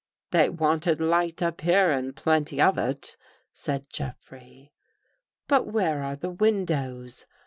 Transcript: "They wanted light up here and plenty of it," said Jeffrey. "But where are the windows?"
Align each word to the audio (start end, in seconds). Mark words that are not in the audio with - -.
"They 0.31 0.49
wanted 0.49 0.99
light 0.99 1.43
up 1.43 1.61
here 1.61 1.91
and 1.91 2.15
plenty 2.15 2.59
of 2.59 2.79
it," 2.79 3.15
said 3.53 3.85
Jeffrey. 3.91 4.73
"But 5.47 5.67
where 5.67 6.01
are 6.01 6.15
the 6.15 6.31
windows?" 6.31 7.27